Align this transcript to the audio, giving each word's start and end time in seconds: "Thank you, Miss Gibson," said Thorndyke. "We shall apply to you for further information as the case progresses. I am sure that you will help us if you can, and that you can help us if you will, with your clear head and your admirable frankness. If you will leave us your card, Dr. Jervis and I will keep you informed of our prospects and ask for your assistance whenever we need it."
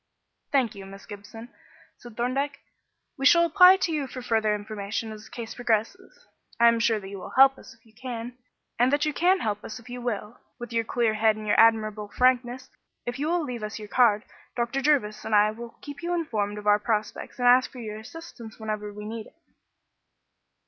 "Thank 0.51 0.73
you, 0.73 0.87
Miss 0.87 1.05
Gibson," 1.05 1.53
said 1.95 2.17
Thorndyke. 2.17 2.59
"We 3.19 3.27
shall 3.27 3.45
apply 3.45 3.77
to 3.77 3.91
you 3.91 4.07
for 4.07 4.23
further 4.23 4.55
information 4.55 5.11
as 5.11 5.25
the 5.25 5.29
case 5.31 5.53
progresses. 5.53 6.25
I 6.59 6.69
am 6.69 6.79
sure 6.79 6.99
that 6.99 7.07
you 7.07 7.19
will 7.19 7.35
help 7.37 7.55
us 7.59 7.75
if 7.75 7.85
you 7.85 7.93
can, 7.93 8.35
and 8.79 8.91
that 8.91 9.05
you 9.05 9.13
can 9.13 9.41
help 9.41 9.63
us 9.63 9.77
if 9.77 9.89
you 9.89 10.01
will, 10.01 10.39
with 10.57 10.73
your 10.73 10.85
clear 10.85 11.13
head 11.13 11.35
and 11.35 11.45
your 11.45 11.59
admirable 11.59 12.07
frankness. 12.07 12.67
If 13.05 13.19
you 13.19 13.27
will 13.27 13.43
leave 13.43 13.61
us 13.61 13.77
your 13.77 13.89
card, 13.89 14.23
Dr. 14.55 14.81
Jervis 14.81 15.23
and 15.23 15.35
I 15.35 15.51
will 15.51 15.77
keep 15.81 16.01
you 16.01 16.15
informed 16.15 16.57
of 16.57 16.65
our 16.65 16.79
prospects 16.79 17.37
and 17.37 17.47
ask 17.47 17.71
for 17.71 17.77
your 17.77 17.97
assistance 17.99 18.57
whenever 18.59 18.91
we 18.91 19.05
need 19.05 19.27
it." 19.27 19.35